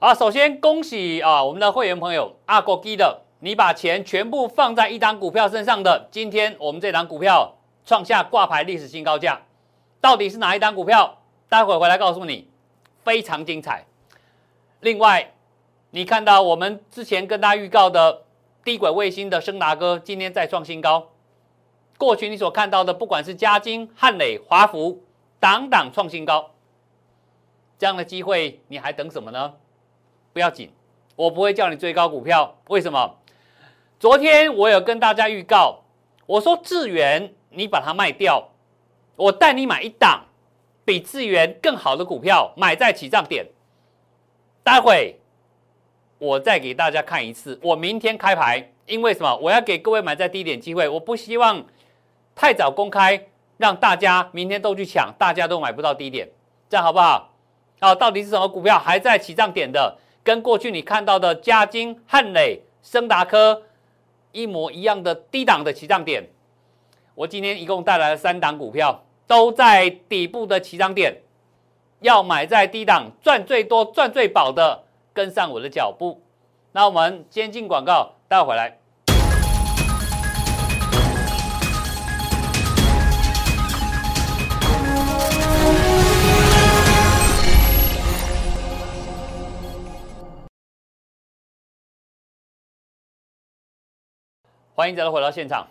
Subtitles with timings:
[0.00, 7.52] 好，首先恭喜啊，我们的会员朋友阿国基的，你把钱全部放在一档股票身上的，今天我们这档股票
[7.84, 9.42] 创下挂牌历史新高价，
[10.00, 11.18] 到底是哪一档股票？
[11.48, 12.48] 待会回来告诉你，
[13.02, 13.86] 非常精彩。
[14.78, 15.32] 另外，
[15.90, 18.22] 你看到我们之前跟大家预告的
[18.62, 21.08] 低轨卫星的升达哥，今天再创新高。
[21.96, 25.02] 过去你所看到的，不管是嘉金、汉磊、华福，
[25.40, 26.50] 档档创新高。
[27.76, 29.54] 这样的机会你还等什么呢？
[30.38, 30.70] 不要紧，
[31.16, 32.54] 我不会叫你追高股票。
[32.68, 33.16] 为什么？
[33.98, 35.80] 昨天我有跟大家预告，
[36.26, 38.50] 我说智源你把它卖掉，
[39.16, 40.26] 我带你买一档
[40.84, 43.46] 比智源更好的股票，买在起涨点。
[44.62, 45.18] 待会
[46.18, 49.36] 我再给大家看一次，我明天开牌，因为什么？
[49.38, 51.66] 我要给各位买在低点机会，我不希望。
[52.36, 56.28] 太早公开，让大家明天都去抢，大家都买不到低点，
[56.68, 57.34] 这样好不好？
[57.80, 59.98] 啊，到底是什么股票还在起涨点的？
[60.22, 63.62] 跟过去你看到的嘉金、汉磊、升达科
[64.32, 66.28] 一模一样的低档的起涨点。
[67.14, 71.22] 我今天一共带来了三档股票，都在底部的起涨点，
[72.00, 76.22] 要买在低档赚最多、赚最饱的，跟上我的脚步。
[76.72, 78.77] 那我们先进广告，待会回来。
[94.78, 95.66] 欢迎再次回到现场。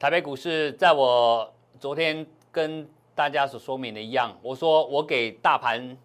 [0.00, 5.96] 台北股市在我昨天跟大家所说明的一样，我说我给大盘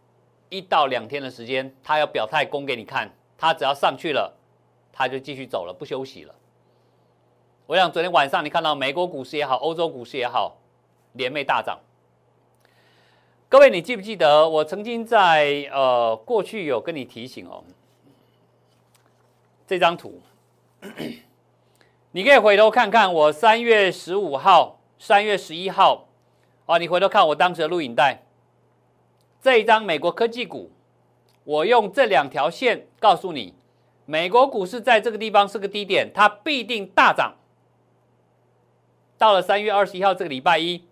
[0.50, 4.32] 一到两天的时间，它要表态供给你看，它只要上去了，
[4.94, 6.36] 它就继续走了，不休息了。
[7.66, 10.58] 我想昨天晚上你看到美国股市也好，欧洲股市也好，
[11.14, 11.80] 连袂大涨。
[13.50, 17.64] 各位，你记不记得我曾经在呃过去有跟你提醒哦，
[19.66, 20.22] 这张图。
[22.12, 26.08] 你可以回头看看我三月十五号、三月十一号，
[26.66, 28.24] 啊，你回头看我当时的录影带，
[29.40, 30.72] 这一张美国科技股，
[31.44, 33.54] 我用这两条线告诉你，
[34.08, 37.36] 美国股市在这个地方是个低点，它必定大涨。
[39.20, 40.84] 到了三月二十一号这个礼拜一，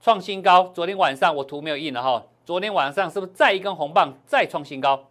[0.00, 0.64] 创新高。
[0.74, 5.04] 昨天晚上我图没有印了哈，昨天晚上是不是再一根红棒再创新高？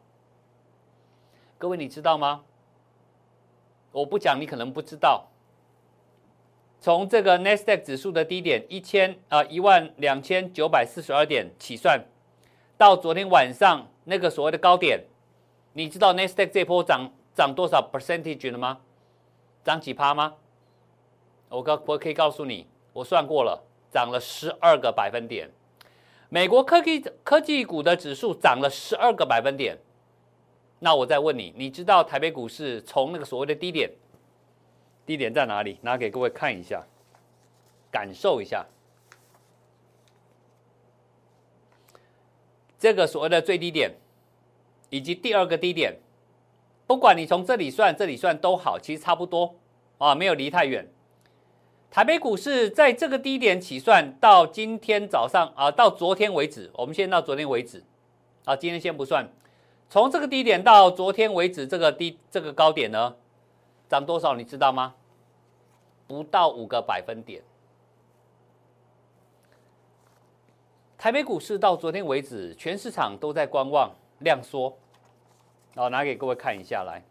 [1.58, 2.44] 各位你知道吗？
[3.94, 5.28] 我不讲你可能不知道。
[6.80, 12.00] 从这个 n e s t a q 指数的低点一千啊一万两千九百四十二点起算，
[12.78, 15.04] 到昨天晚上那个所谓的高点，
[15.74, 18.80] 你知道 n e s t a q 这波涨涨多少 percentage 了吗？
[19.64, 20.36] 涨几趴吗？
[21.50, 25.50] 我告我可以告诉你，我算过了，涨了十二个百分点。
[26.30, 29.78] 美国科技科技股的指数涨了十二个百分点。
[30.80, 33.90] 那我再问你，你知道台北股市从那个所谓的低点？
[35.08, 35.80] 低点在哪里？
[35.84, 36.84] 拿给各位看一下，
[37.90, 38.66] 感受一下。
[42.78, 43.94] 这个所谓的最低点，
[44.90, 45.96] 以及第二个低点，
[46.86, 49.56] 不管你从这里算、这里算都好，其实差不多
[49.98, 50.86] 啊，没有离太远。
[51.90, 57.82] 台北股市在这个低点起算到今天早上啊，到昨天为止，我们先到昨天为止
[58.44, 59.32] 啊，今天先不算。
[59.90, 63.16] 从这个低点到昨天为止，这个低这个高点呢？
[63.88, 64.96] 涨多少你知道吗？
[66.08, 67.44] 不到五个百分点。
[70.98, 74.76] 台北股市到昨天为止，全市场都在观望量缩。
[75.76, 77.04] 好，拿给各位看一下来。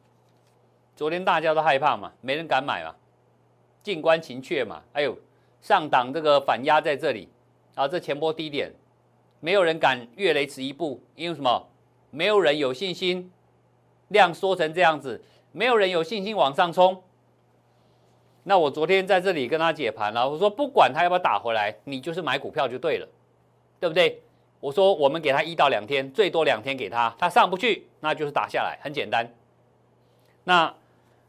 [0.96, 2.94] 昨天大家都害怕嘛，没人敢买嘛，
[3.82, 4.82] 静观情却嘛。
[4.92, 5.16] 哎呦，
[5.60, 7.28] 上档这个反压在这里，
[7.74, 8.72] 啊，这前波低点，
[9.38, 11.68] 没有人敢越雷池一步，因为什么？
[12.10, 13.30] 没有人有信心，
[14.08, 15.22] 量缩成这样子。
[15.52, 17.02] 没有人有信心往上冲，
[18.48, 23.08] 那我昨天在这里跟他解盘了，我说不管他要不要打回来，你就是买股票就对了，
[23.80, 24.22] 对不对？
[24.60, 29.34] 我说我们给他一到两天，最多两天给他，他上不去，那就是打下来，很简单。
[30.44, 30.72] 那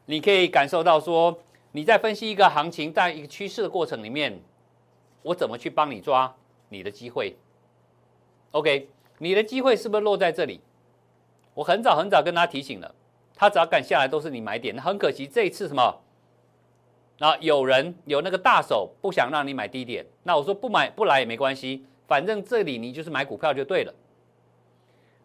[0.06, 1.40] 你可以感受到说，
[1.72, 4.40] 你在分析一个行情，在一个趋势的过程里面，
[5.24, 6.36] 我怎么去帮你抓
[6.70, 7.36] 你的机会
[8.52, 10.62] ？OK，你的机会是不是落在这里？
[11.56, 12.94] 我很早很早跟他提醒了。
[13.36, 14.80] 他只要敢下来，都是你买点。
[14.80, 16.02] 很可惜，这一次什么？
[17.20, 20.06] 那，有人有那个大手不想让你买低点。
[20.24, 23.94] 那我说不买不来也没关系，反正这里你就是买股票就对了。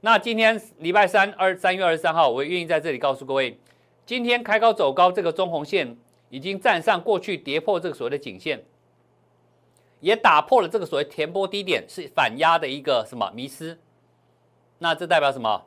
[0.00, 3.60] 那今天礼拜三二三月二十三号，我愿意在这里告诉各位，
[4.06, 5.96] 今天开高走高，这个中红线
[6.30, 8.64] 已经站上过去跌破这个所谓的颈线，
[10.00, 13.78] 也打破了这个所谓填波低点是反压的一个什么迷失。
[14.78, 15.66] 那这代表什么？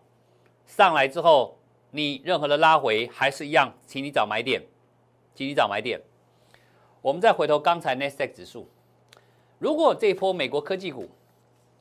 [0.66, 1.60] 上来之后，
[1.92, 4.62] 你任何的拉回还是一样，请你找买点，
[5.36, 6.02] 请你找买点。
[7.06, 8.68] 我们再回头刚才 n e s t 指数，
[9.60, 11.08] 如果这一波美国科技股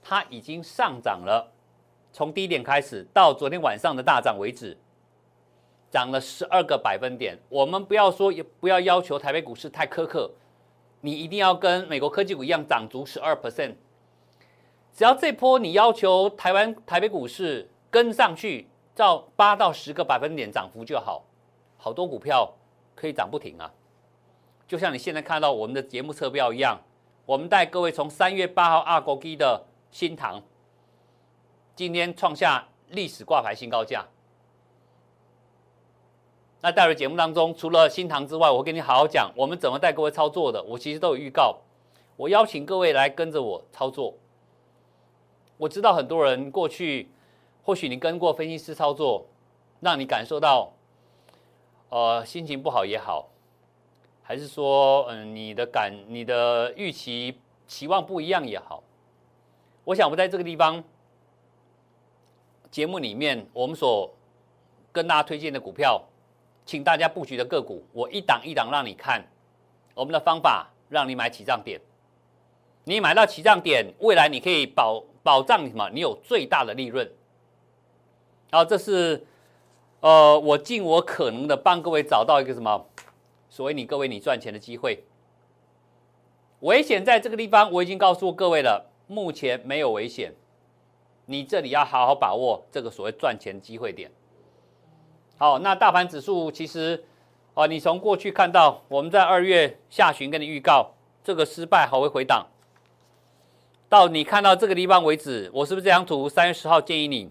[0.02, 1.50] 它已经上涨了，
[2.12, 4.76] 从低点开始到昨天晚上的大涨为止，
[5.90, 7.38] 涨了十二个百分点。
[7.48, 10.30] 我们不要说也不要要求台北股市太苛刻，
[11.00, 13.76] 你一定要跟美国科技股一样涨足十二 percent。
[14.92, 21.24] 只要这波你要求台湾台北股市跟上去，照八到十个百分点涨幅就好，
[21.78, 22.52] 好多股票
[22.94, 23.72] 可以涨不停啊。
[24.66, 26.80] 就像你现在看到我们的节目测标一样，
[27.26, 30.42] 我们带各位从三月八号二国基的新塘，
[31.76, 34.06] 今天创下历史挂牌新高价。
[36.62, 40.62] 那待会节目当中，除了新塘之外，我跟你好好讲我们怎么带各位操作的。
[40.62, 41.58] 我其实都有预告，
[42.16, 44.14] 我邀请各位来跟着我操作。
[45.58, 47.10] 我知道很多人过去，
[47.62, 49.26] 或许你跟过分析师操作，
[49.80, 50.72] 让你感受到，
[51.90, 53.28] 呃，心情不好也好。
[54.26, 58.82] 还是说，嗯，你的感、你的预期、期望不一样也好，
[59.84, 60.82] 我想我在这个地方
[62.70, 64.10] 节目里面，我们所
[64.90, 66.02] 跟大家推荐的股票，
[66.64, 69.22] 请大家布局的个股，我一档一档让你看，
[69.94, 71.78] 我们的方法让你买起涨点，
[72.84, 75.90] 你买到起涨点，未来你可以保保障什么？
[75.90, 77.06] 你有最大的利润。
[78.50, 79.26] 然后这是，
[80.00, 82.86] 呃，我尽我可能的帮各位找到一个什么？
[83.54, 85.04] 所以你各位，你赚钱的机会，
[86.58, 90.34] 危险在这个地方，我已经告诉各位了，目前没有危险，
[91.26, 94.10] 你这里要好好把握这个所谓赚钱机会点。
[95.38, 97.04] 好，那大盘指数其实，
[97.54, 100.90] 啊，你从过去看到我们在二月下旬跟你预告
[101.22, 102.48] 这个失败，好会回档，
[103.88, 106.28] 到你看到这个地方为止，我是不是这张图？
[106.28, 107.30] 三月十号建议你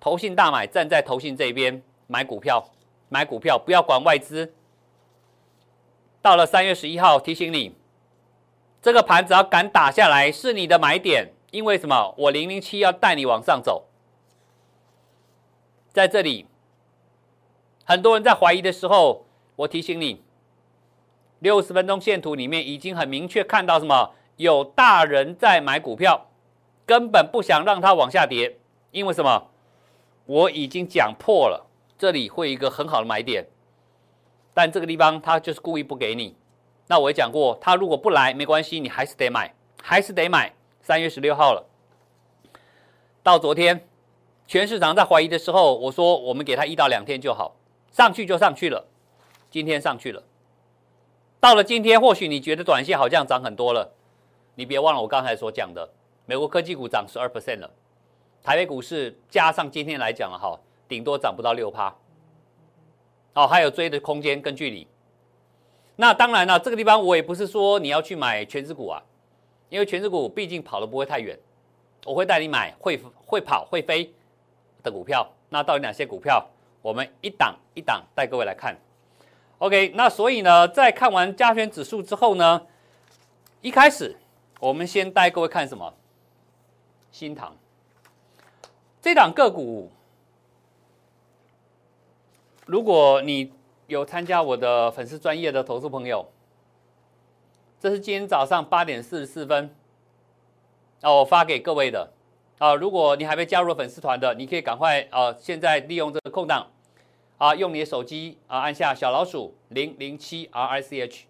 [0.00, 2.68] 投信大买，站在投信这边买股票，
[3.08, 4.52] 买股票不要管外资。
[6.22, 7.74] 到了三月十一号，提醒你，
[8.80, 11.32] 这个盘只要敢打下来，是你的买点。
[11.50, 12.14] 因为什么？
[12.16, 13.88] 我零零七要带你往上走。
[15.92, 16.46] 在这里，
[17.84, 19.26] 很多人在怀疑的时候，
[19.56, 20.22] 我提醒你，
[21.40, 24.14] 六十分钟线图里面已经很明确看到什么？
[24.36, 26.28] 有大人在买股票，
[26.86, 28.58] 根本不想让它往下跌。
[28.92, 29.48] 因为什么？
[30.24, 31.66] 我已经讲破了，
[31.98, 33.48] 这里会一个很好的买点。
[34.54, 36.36] 但这个地方他就是故意不给你，
[36.86, 40.54] 那我也讲过，他如果不来没关系，你还是得买，还是得买。
[40.84, 41.64] 三月十六号了，
[43.22, 43.86] 到昨天，
[44.48, 47.54] 全市场在怀疑的时候，我说我们给他一到两天就好，
[47.92, 48.88] 上去就上去了。
[49.48, 50.24] 今天上去了，
[51.38, 53.92] 到了今天，或许你觉得短线好像涨很多了，
[54.56, 55.88] 你别忘了我刚才所讲的，
[56.26, 57.70] 美国科技股涨十二 percent 了，
[58.42, 60.58] 台北股市加上今天来讲了哈，
[60.88, 61.94] 顶多涨不到六趴。
[63.34, 64.86] 哦，还有追的空间跟距离。
[65.96, 69.02] 那当然了，这个地方我也不是说你要去买全指股啊，
[69.68, 71.38] 因为全指股毕竟跑的不会太远。
[72.04, 74.12] 我会带你买会会跑会飞
[74.82, 75.26] 的股票。
[75.48, 76.44] 那到底哪些股票？
[76.80, 78.76] 我们一档一档带各位来看。
[79.58, 82.60] OK，那所以呢，在看完加权指数之后呢，
[83.60, 84.16] 一开始
[84.58, 85.94] 我们先带各位看什么？
[87.12, 87.56] 新塘
[89.00, 89.90] 这档个股。
[92.72, 93.52] 如果你
[93.86, 96.26] 有参加我的粉丝专业的投资朋友，
[97.78, 99.76] 这是今天早上八点四十四分，
[101.02, 102.14] 啊，我发给各位的
[102.56, 102.74] 啊。
[102.74, 106.66] 如果你还没加入粉丝团的，你可以赶快啊，现在利用这个空档
[107.36, 111.26] 啊，用你的手机啊，按下小老鼠零零七 R I C H，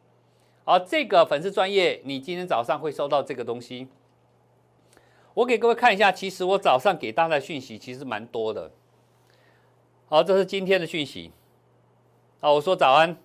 [0.65, 3.89] 啊，这个粉丝专业，你今天早上会收到这个东西。
[5.35, 8.71] 我给各位看一下，其实我早上给大家的讯息其实蛮多的。
[10.12, 11.33] 好，这是今天的讯息。
[12.40, 13.16] 啊，我说早安，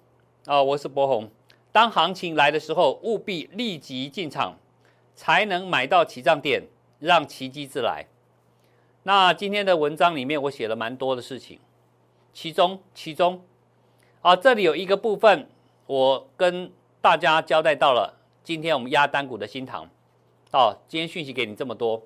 [0.45, 1.29] 啊，我是博宏。
[1.73, 4.57] 当行情来的时候，务必立即进场，
[5.13, 6.63] 才能买到起涨点，
[6.99, 8.07] 让奇迹自来。
[9.03, 11.59] 那今天的文章里面，我写了蛮多的事情，
[12.31, 13.41] 其中，其中，
[14.21, 15.49] 啊，这里有一个部分，
[15.87, 18.17] 我跟大家交代到了。
[18.45, 19.89] 今天我们压单股的新塘，
[20.53, 22.03] 哦，今天讯息给你这么多，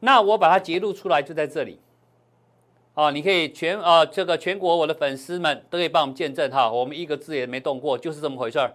[0.00, 1.78] 那我把它截录出来，就在这里。
[2.94, 8.74] 啊，你可以全啊，这个全国我的粉丝们都可以帮我们见证哈，我们一个字也没动过，就是这么回事儿。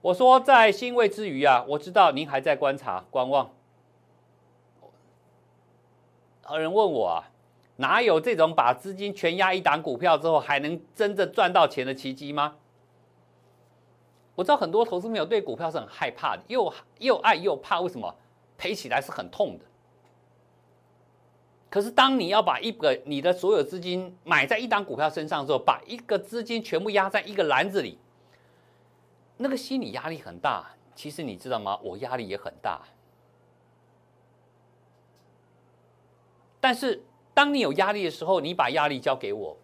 [0.00, 3.50] 我说在欣慰之余啊，我知道您还在观察观望。
[6.50, 7.30] 有人问我啊，
[7.76, 12.54] 哪有这种把资金全压一档股票之后还能真正赚到钱的奇迹吗？
[14.34, 18.14] 我知道很多投资朋友对股票是很害怕的，又又爱又怕，为什么？
[18.56, 19.64] 赔起来是很痛的。
[21.72, 27.96] 可是当你要把一个你的所有资金买在一档股票身上之后，把一个资金全部压在一个篮子里，
[29.38, 30.66] 那个心理压力很大。
[30.94, 31.80] 其实你知道吗？
[31.82, 32.82] 我压力也很大。
[36.60, 37.02] 但是
[37.32, 39.56] 当你有压力的时候，你把压力交给我，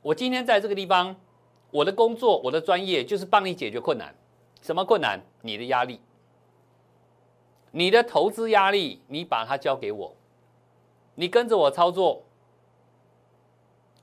[0.00, 1.14] 我今天在这个地方，
[1.70, 4.14] 我的工作，我的专业就是帮你解决困难。
[4.62, 5.20] 什么困难？
[5.42, 6.00] 你的压力，
[7.70, 10.16] 你的投资压力，你把它交给我，
[11.20, 12.22] 你跟着我操作，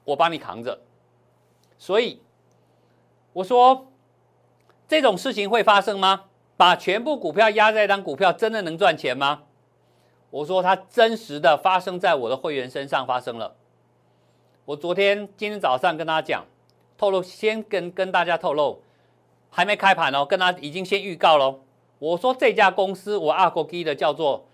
[0.06, 0.82] 我帮你扛着。
[1.80, 2.22] 所以
[3.34, 3.88] 我说，
[4.88, 6.26] 这种事情会发生吗？
[6.56, 9.46] 把全部股票压在一张股票，真的能赚钱吗？
[10.30, 13.56] 我说它真实的发生在我的会员身上发生了。
[14.66, 16.46] 我昨天、今天早上跟大家讲，
[17.00, 18.84] 透露先跟跟大家透露。
[19.50, 21.62] 还没开盘哦，跟他已经先预告喽。
[21.98, 24.47] 我说这家公司我阿国基的叫做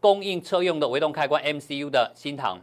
[0.00, 2.60] 供应车用的微动开关 MCU 的新唐。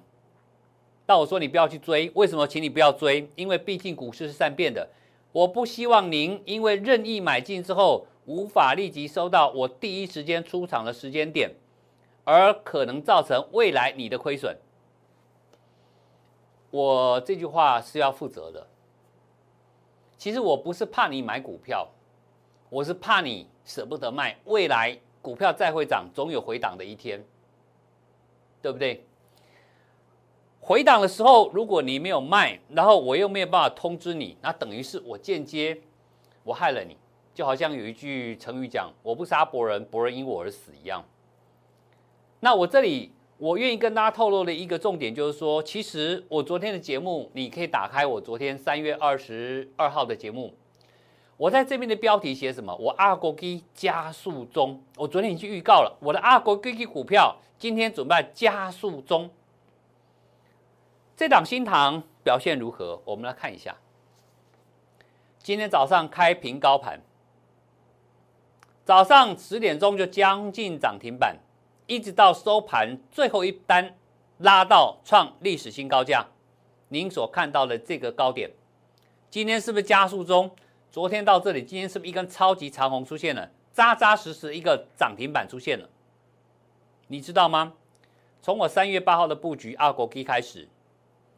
[1.06, 2.48] 但我说你不要去追，为什么？
[2.48, 4.88] 请你不要追，因为毕竟股市是善变的。
[5.32, 11.52] 我不希望您因为任意买进之后无法立即收到我第一时间出场的时间点，
[12.24, 14.56] 而可能造成未来你的亏损。
[16.70, 18.68] 我这句话是要负责的。
[20.18, 21.90] 其实我不是怕你买股票，
[22.70, 24.38] 我是怕你舍不得卖。
[24.46, 27.26] 未来股票再会涨，总有回档的一天，
[28.62, 29.04] 对不对？
[30.62, 35.82] 回档的时候，如果你没有卖，然后我又没有办法通知你，那等于是我间接
[36.44, 36.96] 我害了你，
[37.34, 41.04] 就好像有一句成语讲“我不杀伯仁，伯仁因我而死”一样。
[42.42, 43.14] 那我这里。
[43.40, 50.54] 我愿意跟大家透露的一个重点就是说，其实我昨天的节目，你可以打开我昨天三月二十二号的节目。
[51.44, 52.74] 我在这边的标题写什么？
[52.78, 54.82] 我阿国基加速中。
[54.96, 59.30] 我昨天已经预告了，我的阿国基股票今天准备加速中。
[61.18, 63.02] 这档新塘表现如何？
[63.04, 63.76] 我们来看一下。
[65.40, 67.02] 今天早上开平高盘，
[68.86, 71.38] 早上十点钟就将近涨停板。
[71.88, 73.94] 一直到收盘最后一单
[74.38, 76.26] 拉到创历史新高价，
[76.88, 78.50] 您所看到的这个高点，
[79.30, 80.50] 今天是不是加速中？
[80.94, 83.50] 昨天到这里，今天是不是一根超级长红出现了？
[83.72, 85.90] 扎扎实实一个涨停板出现了，
[87.08, 87.74] 你知道吗？
[88.44, 90.70] 从我三月八号的布局二国基开始，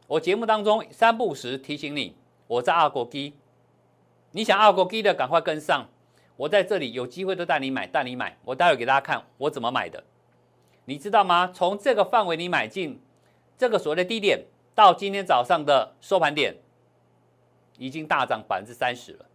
[0.08, 2.14] 我节目当中三不时提醒你，
[2.46, 3.32] 我在二国基，
[4.32, 5.88] 你想二国基的赶快跟上，
[6.36, 10.04] 我在这里有机会都带你买，带你买，我待会给大家看我怎么买的。
[10.84, 11.50] 你知道吗？
[11.54, 13.00] 从这个范围你买进，
[13.56, 14.44] 这个所谓的低点
[14.74, 16.56] 到今天早上的收盘点，
[17.78, 19.25] 已经大涨百分之三十了。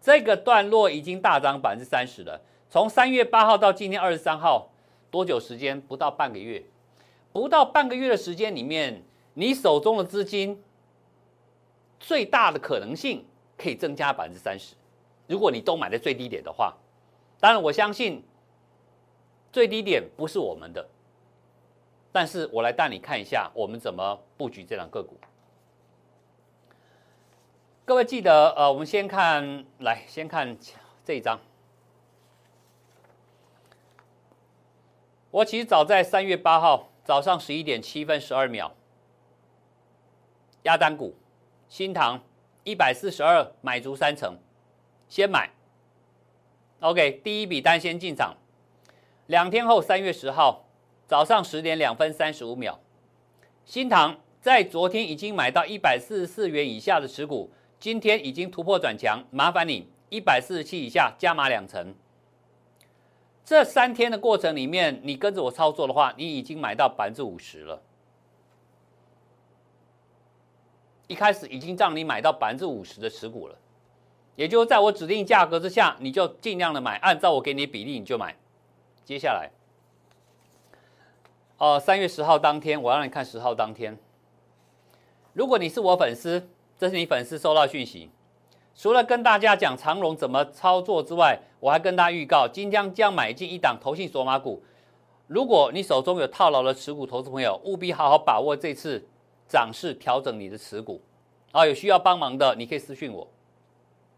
[0.00, 2.40] 这个段落已经大涨百分之三十了。
[2.70, 4.68] 从三月八号到今天二十三号，
[5.10, 5.80] 多久时间？
[5.80, 6.62] 不到半个月。
[7.32, 9.02] 不到半个月的时间里面，
[9.34, 10.62] 你手中的资金
[11.98, 13.24] 最大的可能性
[13.56, 14.74] 可以增加百分之三十。
[15.26, 16.76] 如果你都买在最低点的话，
[17.38, 18.22] 当然我相信。
[19.50, 20.86] 最低点不是我们的，
[22.12, 25.16] 但是我来带你看一下我们怎么布局这两个股。
[27.88, 30.58] 各位记得，呃，我们先看，来先看
[31.06, 31.40] 这一张。
[35.30, 38.72] 我其实早在三月八号早上十一点七分十二秒，
[40.64, 41.16] 压单股
[41.70, 42.22] 新塘
[42.62, 44.36] 一百四十二买足三成，
[45.08, 45.48] 先买。
[46.80, 48.36] OK，第一笔单先进场。
[49.28, 50.66] 两天后，三月十号
[51.06, 52.78] 早上十点两分三十五秒，
[53.64, 61.94] 新塘在昨天已经买到一百四十四元以下的持股，今天已经突破转强，麻烦你一百四十七以下加码两成。
[63.44, 67.80] 这三天的过程里面，你跟着我操作的话，你已经买到百分之五十了。
[71.06, 73.56] 一开始已经让你买到百分之五十的持股了，
[74.36, 78.36] 也就在我指定价格之下，你就尽量的买，按照我给你的比例你就买。
[79.04, 79.50] 接下来，
[81.56, 83.96] 哦，三月十号当天，我让你看十号当天。
[85.32, 86.46] 如果你是我粉丝，
[86.78, 88.08] 这是你粉丝收到讯息。
[88.76, 94.62] 除了跟大家讲长荣怎么操作之外，我还跟大家预告，今天将买进一档投信索马股。
[95.26, 99.04] 如果你手中有套牢的持股，投资朋友务必好好把握这次
[99.48, 101.02] 涨势，调整你的持股。
[101.50, 103.26] 啊，有需要帮忙的，你可以私讯我。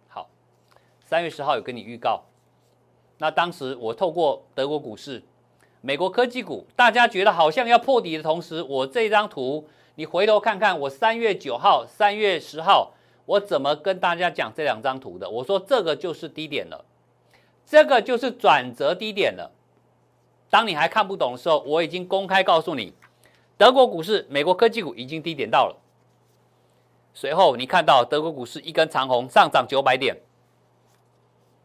[0.09, 0.29] 好，
[1.03, 2.23] 三月十号有跟你预告。
[3.17, 5.23] 那当时我透过德国股市、
[5.81, 9.67] 美国科技股，大家觉得好像要破底的同时，我这张图
[10.01, 12.95] 你回头看看，我三月九号、三月十号，
[13.27, 15.29] 我怎么跟大家讲这两张图的？
[15.29, 16.87] 我说这个就是低点了，
[17.67, 19.53] 这个就是转折低点了。
[20.49, 22.95] 当你还看不懂的时候，我已经公开告诉你，
[23.59, 25.77] 德国股市、美国科技股已经低点到了。
[27.13, 30.17] 随后你看到德国股市一根长红，上涨九百点。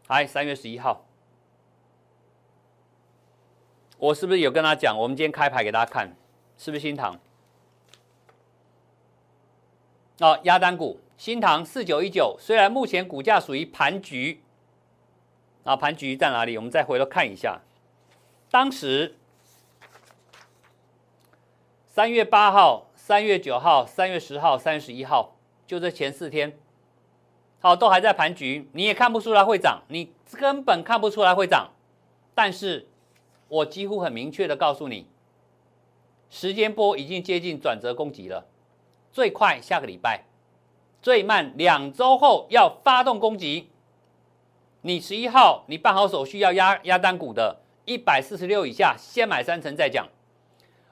[0.08, 1.06] 哎，三月十一号，
[3.98, 5.00] 我是不是有跟他讲？
[5.00, 6.14] 我们今天开牌给大家看，
[6.58, 7.18] 是不是新塘？
[10.20, 14.42] 哦，压单股新塘四九一九，虽然目前股价属于盘局，
[15.64, 16.56] 啊，盘局在哪里？
[16.58, 17.62] 我们再回头看一下，
[18.50, 19.18] 当时
[21.86, 25.36] 三月八号、三月九号、三月十号、三月十一号，
[25.68, 26.58] 就这前四天。
[27.60, 31.72] 好，都还在盘局，你也看不出来会涨，你根本看不出来会涨。
[32.34, 32.88] 但是，
[33.48, 35.08] 我几乎很明确的告诉你，
[36.30, 38.46] 时间波已经接近转折攻击了，
[39.16, 40.26] 最快下个礼拜，
[41.02, 43.70] 最慢两周后要发动攻击。
[44.82, 50.06] 你十一号你办好手续要压压单股的，一百四十六以下先买三成再讲。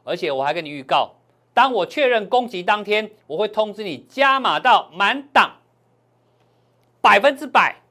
[0.06, 1.16] 而且我还跟你预告，
[1.54, 5.58] 当我确认攻击当天，我会通知你加码到满档。
[7.02, 7.82] 百分之百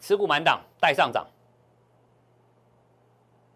[0.00, 1.28] 持股满档带上涨，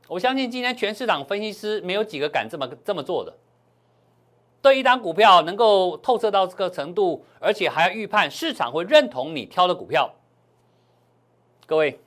[0.07, 3.37] 我相信今天全市场分析师没有几个敢这么这么做的。
[4.67, 10.17] 对一张股票能够透彻到这个程度，而且还要预判市场会认同你挑的股票。
[11.67, 12.01] 各位，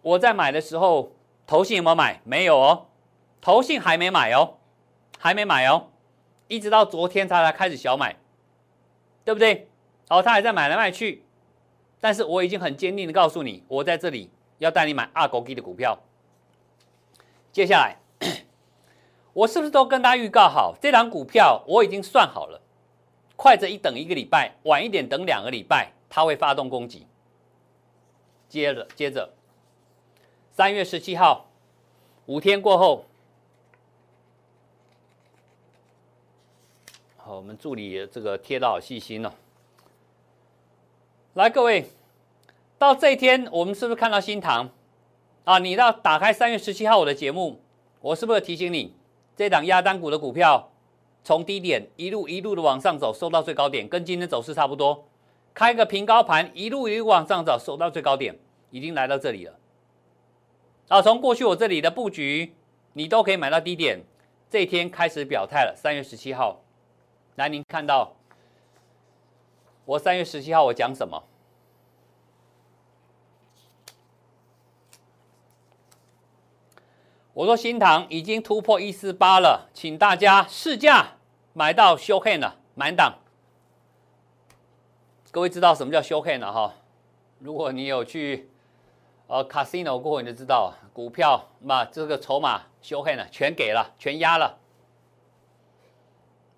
[0.00, 1.12] 我在买的时候，
[1.46, 2.22] 投信有没有买？
[2.24, 2.86] 没有哦，
[3.42, 4.54] 投信还没买哦，
[5.18, 5.88] 还没买哦，
[6.48, 8.16] 一直到昨天才才开始小买，
[9.22, 9.68] 对不对？
[10.08, 11.22] 好，他还在买来卖去，
[12.00, 15.98] 但是我已经很坚定的告诉你，我在这里要带你买二狗基的股票。
[17.52, 17.98] 接下来，
[19.32, 22.60] 我是不是都跟大家预告好，这档股票我已经算好了，
[23.36, 27.06] 快着一等一个礼拜，晚一点等两个礼拜，它会发动攻击。
[28.48, 29.30] 接着，接着，
[30.52, 31.46] 三月十七号，
[32.26, 33.04] 五天过后，
[37.16, 39.32] 好，我们助理这个贴的好细心哦。
[41.34, 41.88] 来，各位，
[42.76, 44.68] 到这一天，我们是不是看到新塘
[45.44, 45.60] 啊？
[45.60, 47.60] 你到打开三月十七号我的节目，
[48.00, 48.92] 我是不是提醒你，
[49.40, 50.70] 这档压单股的股票
[51.24, 55.08] 从低点一路一路的往上走，收到最高点，跟今天走势差不多，
[55.54, 59.58] 开个平高盘，一路一路往上走，收到最高点，已经来到这里了。
[60.88, 62.54] 啊，从过去我这里的布局，
[62.92, 64.00] 你都可以买到低点。
[64.50, 66.60] 这一天开始表态了，三月十七号，
[67.36, 68.12] 来，您看到。
[69.86, 71.24] 我三月十七号我讲什么？
[77.32, 81.18] 我说新塘已经突破一四八了，请大家试驾
[81.52, 83.18] 买到修 hand 了满档。
[85.30, 86.74] 各位知道什么叫修 hand 了哈？
[87.38, 88.50] 如果你有去
[89.28, 94.58] 呃 casino 过，你就知道股票嘛，这个筹码修 hand 了，全给了，全压了，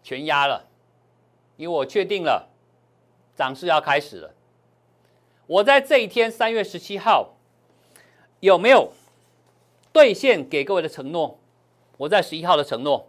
[0.02, 0.68] 全压了，
[1.56, 2.48] 因为我确定了。
[3.34, 4.34] 涨势要开始了，
[5.46, 7.34] 我在这一天三月十七号
[8.40, 8.92] 有没有
[9.92, 11.38] 兑现给各位的承诺？
[11.98, 13.08] 我在十一号的承诺，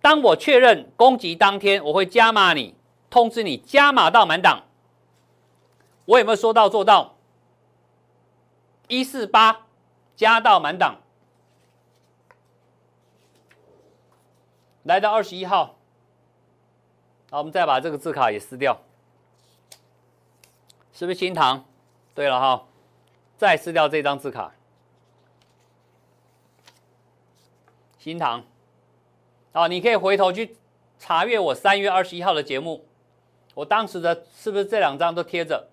[0.00, 2.74] 当我确认攻击当天，我会加码你，
[3.10, 4.64] 通知你加码到满档。
[6.06, 7.16] 我有没有说到做到？
[8.88, 9.66] 一四八
[10.16, 11.02] 加到满档，
[14.84, 15.76] 来到二十一号，
[17.30, 18.80] 好，我们再把这个字卡也撕掉。
[20.94, 21.66] 是不是新塘？
[22.14, 22.64] 对了哈，
[23.36, 24.54] 再撕掉这张字卡。
[28.08, 28.42] 新塘，
[29.52, 30.56] 啊，你可以回头去
[30.98, 32.86] 查阅我三月二十一号的节目，
[33.54, 35.68] 我当时的是不是这两张都贴着？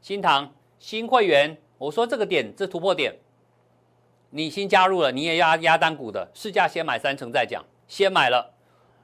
[0.00, 3.18] 新塘新会员，我说这个点这突破点，
[4.30, 8.54] 你新加入了，你也压压单股的，市价先买三成再讲，先买了，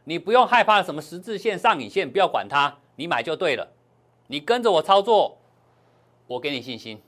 [0.05, 3.73] 你不用害怕什么十字线上影线，不要管它，你买就对了，
[4.29, 5.37] 你跟着我操作。
[6.27, 7.03] 我给你信心。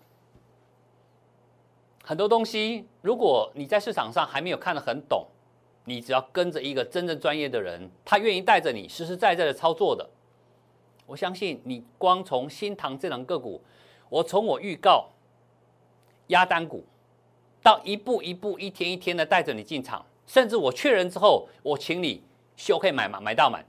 [2.05, 5.27] 很多东西，如果你在市场上还没有看得很懂，
[5.89, 10.07] 你只要跟着一个真正专业的人，他愿意带着你实实在在的操作的，
[11.07, 13.63] 我相信你光从新塘这两个股，
[14.09, 15.09] 我从我预告
[16.27, 16.85] 压单股，
[17.63, 22.23] 到一步一步、一天一天的带着你进场，甚至我确认之后，我请你
[22.57, 23.65] 休可以买嘛，买到满。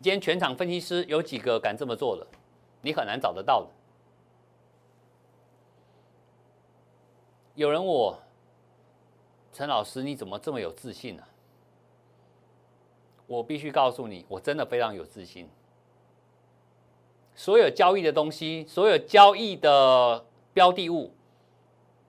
[0.00, 2.24] 今天全场分析师有几个敢这么做的？
[2.82, 3.68] 你很难找得到的。
[7.56, 8.16] 有人问我，
[9.58, 11.22] 陈老师你怎么这么有自信呢？
[13.26, 15.48] 我必须告诉你，我真的非常有自信。
[17.34, 21.12] 所有交易的东西，所有交易的标的物，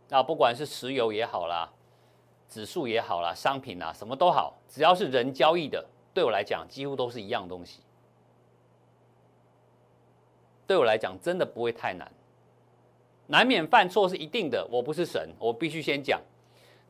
[0.10, 1.74] 那，不管是石油也好啦，
[2.48, 5.84] 指数也好啦，商品啊，什么都好，只要是人交易的，
[6.14, 7.80] 对我来讲几乎都是一样东西。
[10.68, 12.12] 对我来讲，真的不会太难，
[13.26, 14.64] 难免犯错是一定的。
[14.70, 16.22] 我不是神，我必须先讲，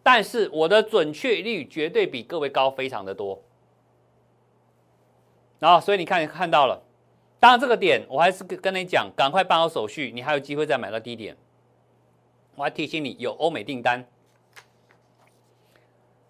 [0.02, 3.42] 但是我的准确率绝对比各位高非常的多。
[5.60, 6.82] 然后，所以你看看到了，
[7.40, 11.36] 当然这个点我还是跟跟你讲，赶快办好手续，你还有机会再买到低点。
[12.56, 14.06] 我还提醒你，有欧美订单。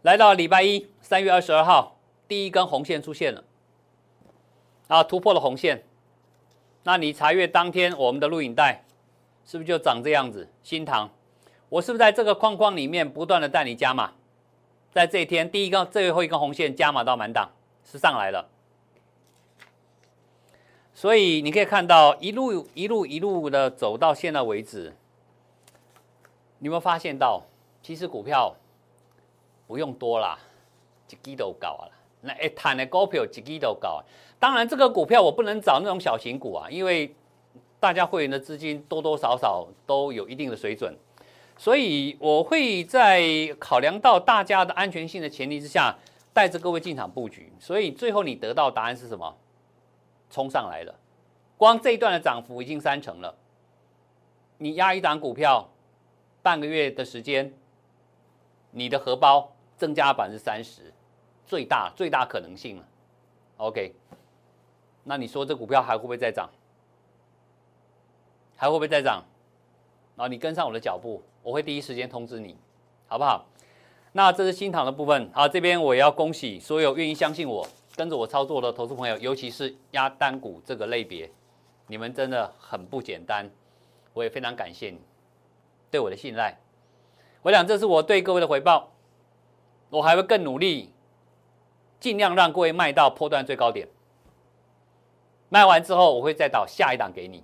[0.02, 3.44] 来到礼拜一，三月二十二号，第一根红线出现了，
[4.88, 5.84] 啊，突破了红线。
[6.84, 8.84] 那你查阅当天我们的录影带，
[9.46, 10.48] 是不是就长这样子？
[10.64, 11.10] 新塘，
[11.70, 14.12] 我是不是在这个框框里面不断的带你加码？
[14.92, 17.50] 在这一天，第一个最后一根红线加码到满档，
[17.86, 18.50] 是上来了。
[20.96, 24.96] 所以你可以看到一路一路一路的走到现在为止，
[26.58, 27.44] 你有没有发现到，
[27.84, 28.56] 其实股票
[29.68, 30.40] 不用多啦，
[31.10, 31.92] 一基都高了。
[32.22, 34.04] 那一谈的股票一基都高。
[34.40, 37.16] 当然，这个股票我不能找那种小型股啊，因为
[37.80, 40.98] 大家会员的资金多多少少都有一定的水准，
[41.60, 43.22] 所以我会在
[43.60, 45.94] 考量到大家的安全性的前提之下，
[46.32, 47.52] 带着各位进场布局。
[47.60, 49.36] 所以最后你得到答案是什么？
[50.30, 50.96] 冲上来了，
[51.58, 53.36] 光这一段的涨幅已经三成了。
[54.58, 55.68] 你压一档股票，
[56.42, 57.54] 半个月的时间，
[58.72, 60.94] 你的荷包增加百分之三十，
[61.46, 62.88] 最大最大可能性了。
[63.58, 63.94] OK，
[65.04, 66.50] 那你说这股票还会不会再涨？
[68.56, 69.22] 还会不会再涨？
[70.16, 72.56] 然后你跟上我的脚步，我会第一时间通知你，
[73.08, 73.46] 好不好？
[74.12, 77.68] 那这是新塘的部分啊，这边我也要恭喜所有愿意相信我。
[77.96, 81.30] 跟着我操作的投资朋友，尤其是压单股这个类别，
[81.88, 83.50] 你们真的很不简单，
[84.14, 85.02] 我也非常感谢你
[85.92, 86.58] 对我的信赖。
[87.42, 88.94] 我想这是我对各位的回报，
[89.90, 90.94] 我还会更努力，
[92.00, 93.90] 尽量让各位卖到破段最高点。
[95.50, 97.44] 卖完之后，我会再导下一档给你。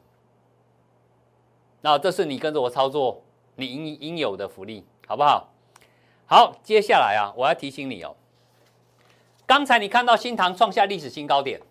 [1.81, 3.24] 那这是你跟着我操作，
[3.55, 5.49] 你应应有的福利，好不好？
[6.27, 8.15] 好，接下来啊，我要提醒你哦。
[9.45, 11.61] 刚才你看到新塘创下历史新高点，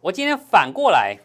[0.00, 1.18] 我今天反过来，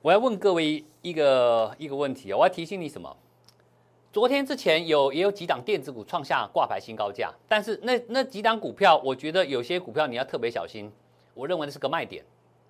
[0.00, 3.16] 我要问各位一个一个问题我要提醒你什么？
[4.12, 10.92] 昨天之前有也有几档电子股创下挂牌新高价，但是那那几档股票，我觉得有些股票你要特别小心，
[11.32, 12.22] 我认为那是个卖点，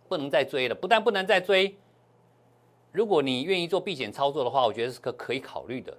[0.08, 0.74] 不能再追了。
[0.74, 1.76] 不但不能再追，
[2.92, 5.96] 如果你愿意做避险操作的话，我觉得是个可以考虑的。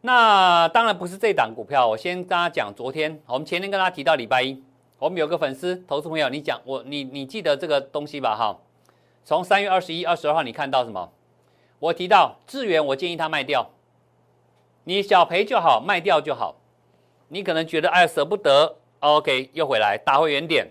[0.00, 4.60] 那当然不是这档股票，我先跟大家讲，昨天我们前天跟大家提到礼拜一，
[4.98, 8.34] 我们有个粉丝投资朋友，你讲我你你记得这个东西吧？
[8.34, 8.58] 哈，
[9.24, 11.12] 从三月二十一、二十二号你看到什么？
[11.78, 13.70] 我提到智源，我建议他卖掉，
[14.84, 16.56] 你小赔就好，卖掉就好。
[17.28, 20.70] 你可能觉得哎舍不得，OK 又回来打回原点。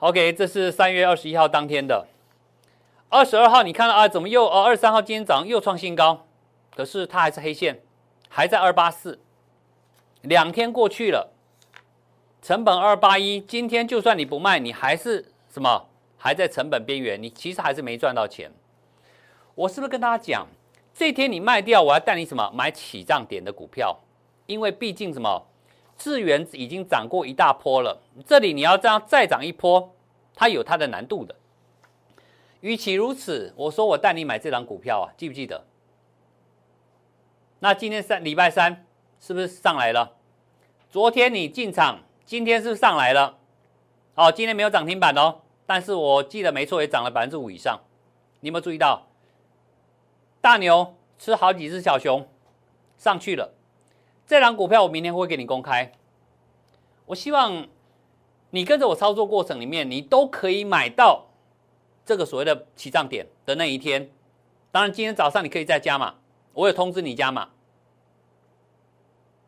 [0.00, 2.06] OK，这是三月二十一号当天的，
[3.08, 4.08] 二十二号你看到啊？
[4.08, 4.64] 怎么又呃？
[4.64, 6.26] 二十三号今天早上又创新高。
[6.74, 7.80] 可是它还是黑线，
[8.28, 9.20] 还在二八四，
[10.20, 11.32] 两天过去了，
[12.42, 15.86] 成本二八一，今天就算你不卖，你还是什么？
[16.18, 18.52] 还在成本边缘，你其实还是没赚到钱。
[19.54, 20.46] 我是不是跟大家讲，
[20.92, 22.50] 这天你卖掉，我要带你什么？
[22.52, 23.98] 买起涨点的股票，
[24.46, 25.46] 因为毕竟什么？
[25.96, 29.94] 智源已经涨过一大波了，这里你要这样再涨一波，
[30.34, 31.34] 它有它的难度的。
[32.66, 35.64] 与其如此，我说我带你买这张股票啊，记不记得？
[37.60, 38.84] 那今天三礼拜三
[39.20, 40.16] 是不是上来了？
[40.90, 43.38] 昨天你进场，今天是不是上来了？
[44.16, 47.78] 好，今天没有涨停板哦，但是我记得没错，也涨了百分之五以上。
[48.40, 49.06] 你有没有注意到？
[50.40, 52.28] 大牛吃好几只小熊
[52.98, 53.54] 上去了。
[54.26, 55.92] 这张股票我明天会给你公开。
[57.04, 57.68] 我希望
[58.50, 61.25] 你跟着我操作过程里面，你都可以买到
[62.06, 64.08] 这个所谓的起涨点的那一天。
[64.70, 66.14] 当然，今天早上你可以再加码。
[66.54, 67.50] 我有通知你加码，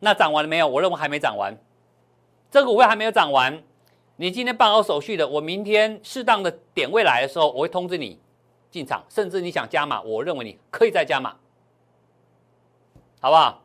[0.00, 0.68] 那涨完了没有？
[0.68, 1.56] 我认为还没涨完，
[2.50, 3.62] 这个股票还没有涨完。
[4.16, 8.18] 你今天办好手续的，我明天适当的点位来的时候，我会通知你
[8.70, 9.02] 进场。
[9.08, 11.36] 甚至你想加码，我认为你可以再加码，
[13.20, 13.62] 好不好？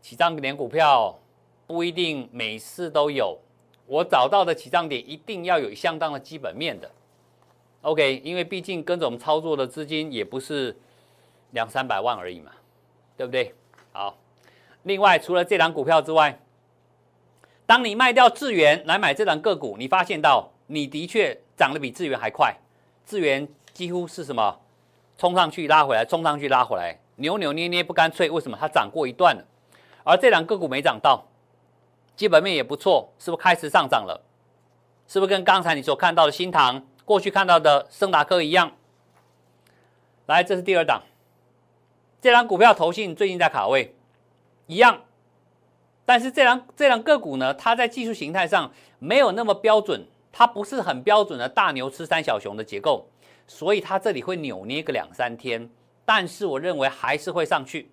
[0.00, 1.18] 起涨点股票
[1.66, 3.38] 不一定每次都有，
[3.86, 6.90] 我找到的起涨点一定要有相当的基本面的。
[7.82, 10.76] OK，因为毕竟跟着我们操作的资金也不是。
[11.52, 12.52] 两三百万而已嘛，
[13.16, 13.52] 对不对？
[13.90, 14.16] 好，
[14.84, 16.38] 另外除了这档股票之外，
[17.66, 22.56] 当你卖掉智源来买这档个股，你发现到你的确涨得比智源还快，
[23.04, 24.60] 智源几乎是什么
[25.18, 28.56] 冲上去拉回来，冲上去拉回来，扭扭捏捏不干脆，为什么？
[28.56, 29.44] 它涨过一段了，
[30.04, 31.26] 而这两个股没涨到，
[32.14, 34.22] 基本面也不错，是不是开始上涨了？
[35.08, 38.70] 是不是跟刚才你所看到的新塘，过去看到的盛达科一样？
[40.26, 41.02] 来，这是第二档，
[42.20, 43.92] 这张股票投信最近在卡位，
[44.68, 45.02] 一样，
[46.04, 48.70] 但是这张这张个股呢，它在技术形态上
[49.00, 53.08] 没有那么标准，它不是很标准的大牛吃三小熊的结构，
[53.48, 55.68] 所以它这里会扭捏个两三天，
[56.04, 57.90] 但是我认为还是会上去。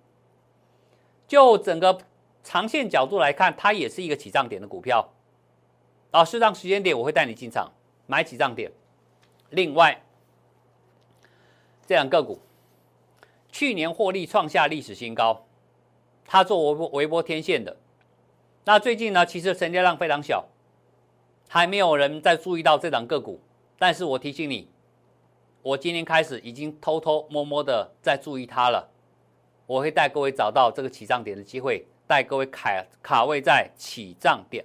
[1.26, 1.98] 就整个
[2.44, 5.10] 长线角度来看，它也是一个起涨点的股票。
[6.12, 7.68] 啊，适当时间点我会带你进场
[8.06, 8.70] 买起涨点。
[9.50, 10.02] 另外，
[11.86, 12.40] 这两个股
[13.50, 15.46] 去年获利创下历史新高，
[16.26, 17.76] 它做微波微波天线的。
[18.64, 20.46] 那最近呢，其实成交量非常小，
[21.48, 23.40] 还没有人在注意到这档个股。
[23.78, 24.68] 但是我提醒你，
[25.62, 28.90] 我今天开始已经偷偷摸摸的在注意它了。
[29.66, 34.64] 我会带各位找到这个起涨点的机会，带各位卡卡位在起涨点。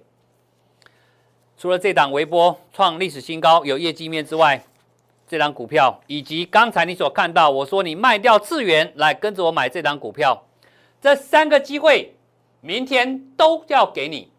[1.56, 4.62] 除了这档微波创历史新高有业绩面之外，
[5.34, 10.46] 这档股票以及刚才你所看到我说你卖掉次元来跟着我买这档股票，
[11.02, 12.14] 这三个机会
[12.62, 14.30] 明天都要给你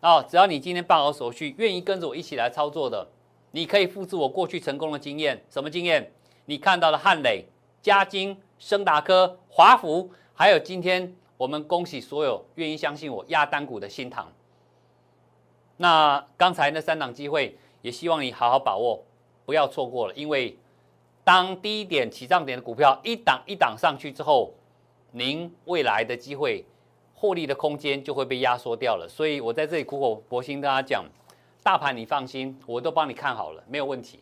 [0.00, 0.26] 哦！
[0.28, 3.06] 只要你今天办好手续，愿意跟着我一起来操作的，
[3.52, 5.40] 你可以复制我过去成功的经验。
[5.48, 6.10] 什么经验？
[6.46, 7.44] 你看到的汉磊、
[7.80, 14.26] 嘉金、升达科、华福，还有今天我们恭喜所有愿意相信我压单股的新塘。
[15.76, 19.04] 那刚才那三档机会，也希望你好好把握，
[19.44, 20.14] 不要错过了。
[20.14, 20.56] 因为
[21.24, 24.52] 当低点起涨点的股票一档一档上去之后，
[25.12, 26.64] 您未来的机会
[27.14, 29.06] 获利的空间就会被压缩掉了。
[29.08, 31.04] 所以我在这里苦口婆心跟大家讲，
[31.62, 34.20] 大盘你放心，我都帮你看好了，没有问题。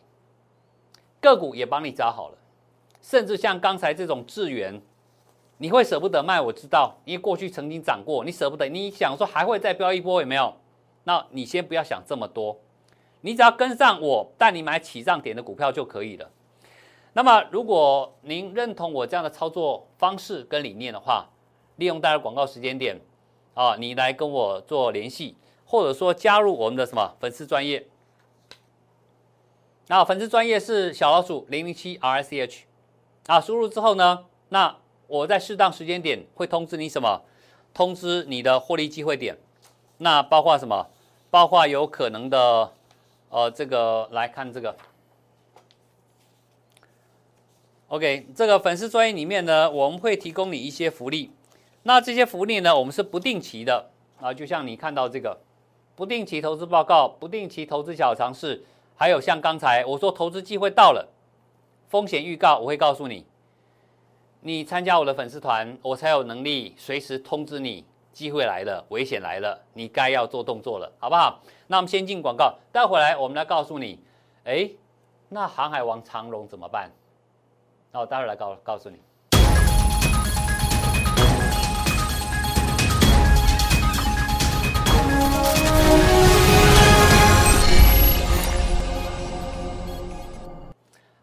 [1.19, 2.37] 个股也帮你找好了，
[3.01, 4.81] 甚至像刚才这种智源，
[5.57, 10.53] 你会舍不得卖，我知道，因为过去曾经涨过，你舍不得，你想说还会再飙一波，有没有？
[11.03, 12.59] 那你先不要想这么多，
[13.21, 16.29] 你只要跟上我带你买起涨点的股票就可以了。
[17.13, 21.29] 那么，如果您认同我这样的操作方式跟理念的话，
[21.75, 22.99] 利用大家广告时间点
[23.53, 27.87] 啊，你来跟我做联系，或者说加入我们的什么粉丝专业。
[29.87, 32.63] 那粉丝专业是小老鼠零零七 R C H
[33.27, 37.23] 啊，输入之后呢，那我在适当时间点会通知你什么？
[37.73, 39.37] 通知你的获利机会点。
[39.97, 40.87] 那包括什么？
[41.29, 42.73] 包括有可能的，
[43.31, 44.75] 呃，这个来看这个。
[47.87, 51.31] OK，这个粉丝专业里面呢，我们会提供你一些福利。
[51.83, 53.89] 那这些福利呢，我们是不定期的
[54.19, 55.39] 啊，就像你看到这个
[55.95, 58.65] 不定期投资报告、不定期投资小尝试，
[58.97, 61.07] 还有像刚才我说投资机会到了，
[61.89, 63.25] 风险预告，我会告诉你，
[64.41, 67.85] 你参加我的粉丝团，我才有能力随时通知你。
[68.11, 71.39] 机会来了，危险来了，你该要做动作了，好不好？
[71.67, 73.99] 那我们先进广告，待会来我们来告诉你，
[74.43, 74.69] 哎，
[75.29, 76.91] 那航海王长荣怎么办？
[77.91, 78.99] 那我待会来告告诉你。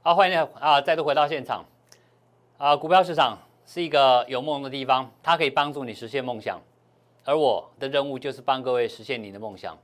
[0.03, 1.63] 好，欢迎你啊，再度回到现场。
[2.57, 6.59] 啊，股票市场是一个有梦的地方，它可以帮助你实现梦想。
[7.29, 9.77] 而我的任务就是帮各位实现你的梦想，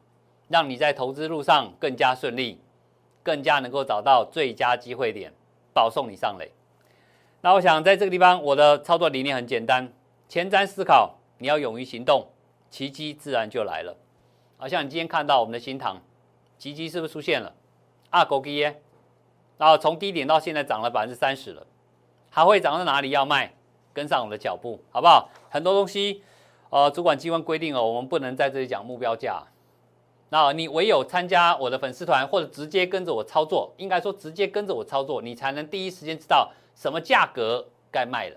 [0.49, 2.59] 让你在投资路上更加顺利，
[3.23, 5.31] 更加能够找到最佳机会点，
[5.75, 6.51] 保送你上垒。
[7.43, 9.93] 那我想在这个地方，我的操作理念很简单：
[10.27, 12.29] 前瞻思考，你要勇于行动，
[12.71, 13.95] 奇迹自然就来了。
[14.57, 16.01] 好像你今天看到我们的新塘，
[16.57, 17.53] 奇迹是不是出现了？
[18.09, 18.81] 啊，狗基耶，
[19.59, 21.67] 然后从低点到现在涨了百分之三十了，
[22.31, 23.11] 还会涨到哪里？
[23.11, 23.53] 要卖，
[23.93, 25.29] 跟上我的脚步，好不好？
[25.51, 26.23] 很多东西。
[26.75, 29.41] 呃，主管机关规定哦，我们不能在这里讲目标价。
[30.31, 38.37] 那你唯有参加我的粉丝团，或者直接跟着我操作，应该说直接跟着我操作，你才能第一时间知道什么价格该卖了。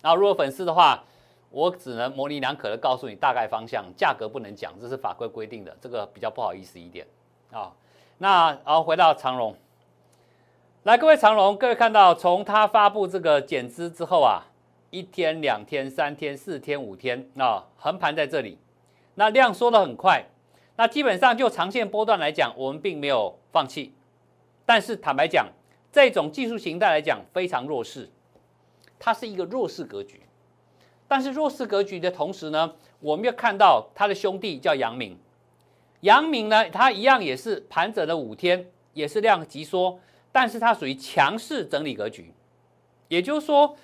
[0.00, 1.04] 那如果粉丝的话，
[1.50, 7.06] 我只能模棱两可的告诉你大概方向，价格不能讲，这是法规规定的，这个比较不好意思一点
[7.52, 7.70] 啊。
[8.16, 9.54] 那然后回到长荣，
[10.84, 14.46] 来各位长荣，各位看到从他发布这个减资之后啊。
[14.90, 18.56] 一天、两天、三天、四天、五天，那横盘在这里，
[19.16, 20.24] 那量缩的很快，
[20.76, 23.92] 那基本上就长线波段来讲，我们并没有放弃，
[24.64, 25.48] 但是坦白讲，
[25.92, 28.08] 这种技术形态来讲非常弱势，
[28.98, 30.22] 它是一个弱势格局，
[31.06, 35.18] 但是弱势格局的同时呢，我们要看到它的兄弟叫阳明，
[36.00, 40.00] 阳明呢，它一样也是盘整了五天，也是量急缩，
[40.32, 42.32] 但是它属于强势整理格局，
[43.08, 43.76] 也就是说。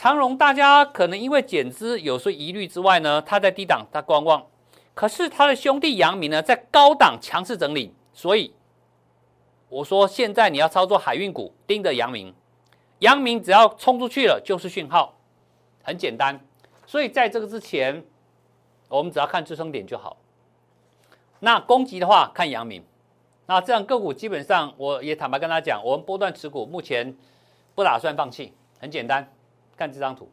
[0.00, 4.46] 长荣大家可能因为减资有所疑虑之外呢，它在低档他观望，
[4.94, 8.54] 可是它的兄弟阳明呢在高档强势整理，所以
[9.68, 12.34] 我说现在你要操作海运股，盯着阳明，
[13.00, 15.18] 阳明只要冲出去了就是讯号，
[15.82, 16.40] 很简单。
[16.86, 18.02] 所以在这个之前，
[18.88, 20.16] 我们只要看支撑点就好。
[21.40, 22.82] 那攻击的话看阳明，
[23.44, 27.14] 那这样个股基本上我也坦白跟他讲，我们波段持股目前
[27.74, 29.30] 不打算放弃，很简单。
[29.80, 30.28] 看这张图，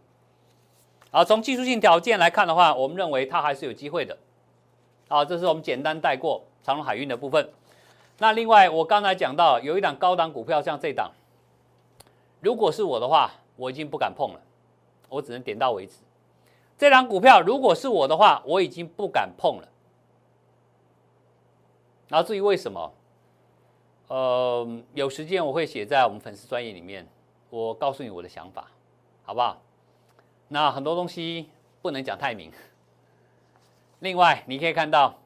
[1.09, 4.17] 好，从技术性条件来看的话，我们认为它还是有机会的。
[5.07, 7.49] 好，这是我们简单带过长隆海运的部分。
[8.17, 11.13] 那另外，我刚才讲到有一档高档股票，像这档，
[12.41, 14.41] 如果是我的话，我已经不敢碰了，
[15.07, 15.93] 我只能点到为止。
[16.77, 19.67] 这档股票如果是我的话，我已经不敢碰了。
[22.09, 22.93] 然后至于为什么，
[24.09, 27.07] 呃，有时间我会写在我们粉丝专业里面，
[27.49, 28.69] 我告诉你我的想法。
[29.27, 29.61] 好不好？
[30.47, 31.49] 那很多东西
[31.81, 32.49] 不能讲太明。
[33.99, 35.19] 另外，你可以看到，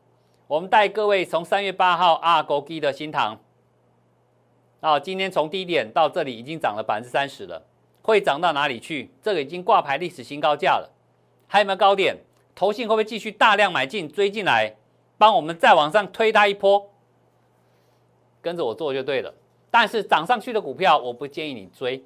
[0.47, 3.39] 我们带各位从三月八号阿狗基的新塘，
[4.79, 7.61] 啊，今天从低点到这里已经涨了百分之三十了，
[8.01, 9.11] 会涨到哪里去？
[9.21, 10.89] 这个已经挂牌历史新高价了，
[11.47, 12.17] 还有没有高点？
[12.55, 14.77] 投信会不会继续大量买进追进来，
[15.19, 16.89] 帮我们再往上推它一波？
[18.41, 19.31] 跟着我做就对了。
[19.69, 22.03] 但是涨上去的股票，我不建议你追。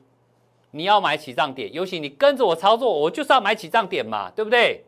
[0.76, 4.84] 你要买起涨点，尤其你跟着我操作，我就是要买起涨点嘛，对不对？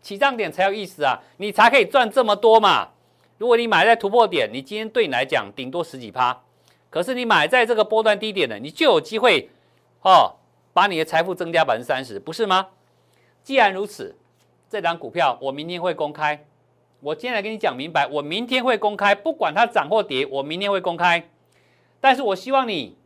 [0.00, 2.88] 起涨点才有意思啊，你才可以赚这么多嘛。
[3.36, 6.40] 如果你买在突破点，你今天对你来讲顶多十几趴，
[6.88, 9.50] 可是你买在这个波段低点的，你就有机会
[10.00, 10.36] 哦，
[10.72, 12.68] 把你的财富增加百分之三十，不是吗？
[13.42, 14.16] 既然如此，
[14.70, 16.46] 这张股票我明天会公开，
[17.00, 21.28] 我今天来跟你讲明白，我明天会公开，不管它涨或跌，我明天会公开。
[22.00, 22.96] 但是我希望你。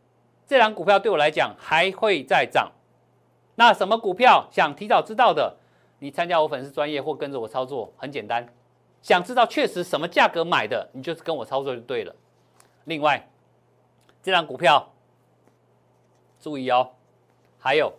[0.51, 2.73] 这档股票对我来讲还会再涨，
[3.55, 5.55] 那什么股票想提早知道的，
[5.99, 8.45] 你参加我粉丝专业或跟着我操作，很简单。
[9.01, 12.13] 想知道确实什么价格买的，你就是跟我操作就对了。
[12.83, 13.29] 另外，
[14.21, 14.91] 这档股票
[16.37, 16.95] 注意哦，
[17.57, 17.93] 还有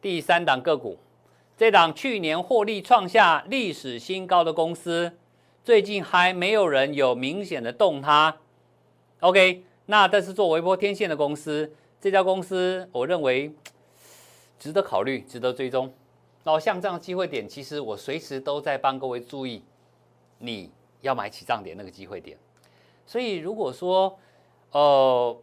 [0.00, 0.96] 第三档个股，
[1.58, 5.18] 这档去年获利创下历史新高的公司，
[5.62, 8.38] 最近还没有人有明显的动它。
[9.20, 9.62] OK。
[9.86, 13.54] 那这是做微波天线的公司，这家公司我认为
[14.58, 15.92] 值得考虑，值得追踪。
[16.42, 19.62] 然后像这样机会点，其实我随时都在帮各位注意，
[20.38, 20.70] 你
[21.00, 22.36] 要买起涨点那个机会点。
[23.06, 24.18] 所以如果说，
[24.72, 25.36] 呃，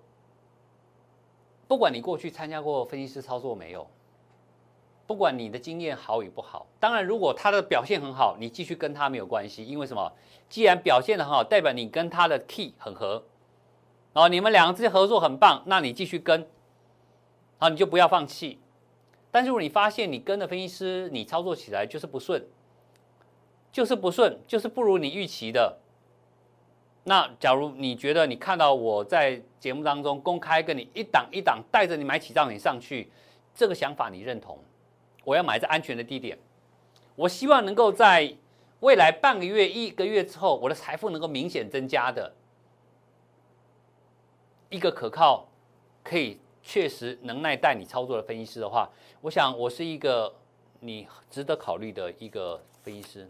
[1.67, 3.87] 不管你过去参加过分析师操作没有，
[5.07, 10.11] 不管你的经验好与不好，当然如果他的表现很好，你继续跟他没有关系，因为什么？
[10.49, 13.23] 既然表现的很好，代表你跟他的 key 很合。
[14.13, 16.47] 哦，你们两个之间合作很棒，那你继续跟，
[17.57, 18.59] 好，你就不要放弃。
[19.31, 22.45] 但是如果你发现你跟的分析师，你操作起来就是不顺，
[23.71, 25.79] 就是不顺，就是不如你预期的，
[27.05, 33.11] 那假如你觉得你看到我在节目当中公开跟你一档一档带着你买起涨你上去，
[33.55, 34.59] 这个想法你认同？
[35.23, 36.37] 我要买在安全的低点，
[37.15, 38.31] 我希望能够在
[38.81, 42.31] 未来半个月、一个月之后，我的财富能够明显增加的。
[44.73, 45.47] 一个可靠、
[46.03, 48.89] 可以确实能耐带你操作的分析师的话，
[49.21, 50.33] 我想我是一个
[50.79, 53.29] 你值得考虑的一个分析师。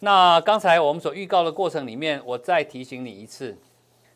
[0.00, 3.58] 那刚才我们所预告的过程里面，我再提醒你一次：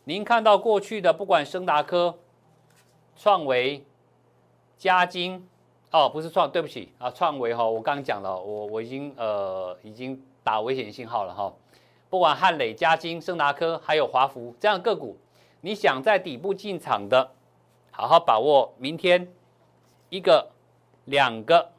[0.05, 2.19] 您看到过去的不管升达科、
[3.15, 3.85] 创维、
[4.79, 5.47] 嘉金，
[5.91, 11.53] 哦，不是创，对不起啊，创维哈，我刚刚讲了，我我已经呃已经打危险信号了哈。
[12.09, 15.19] 不管汉磊、嘉金、升达科，还有华福这样个股。
[15.65, 17.31] 你想在底部进场的，
[17.93, 19.29] 好好把握明天
[20.09, 20.51] 一个、
[21.05, 21.71] 两个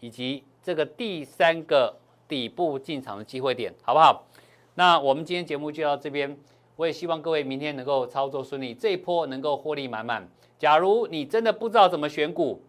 [0.00, 1.94] 以及这个第三个
[2.26, 4.24] 底部进场的机会点，好不好？
[4.74, 6.34] 那我们今天节目就到这边，
[6.76, 10.26] 我也希望各位明天能够操作顺利，这一波能够获利满满。
[10.58, 12.62] 假如你真的不知道怎么选股，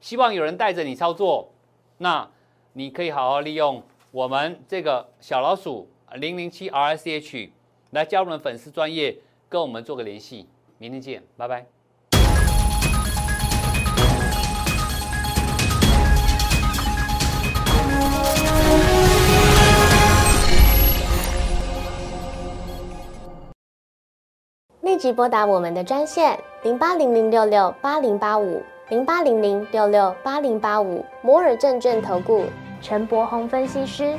[0.00, 1.52] 希望有人带着你操作，
[1.98, 2.28] 那
[2.72, 3.80] 你可以好好利用
[4.10, 7.52] 我们这个小老鼠零零七 R S H
[7.92, 9.18] 来加入我们粉丝专业。
[9.54, 10.48] 跟我们做个联系，
[10.78, 11.64] 明天见，拜拜。
[24.80, 32.44] 立即拨打我们的专线零八零零六六八零八五零八零零六六八零八五摩尔证券投顾
[32.82, 34.18] 陈柏宏分析师。